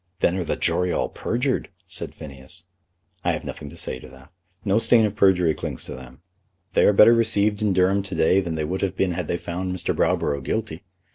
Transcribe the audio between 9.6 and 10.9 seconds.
Mr. Browborough guilty.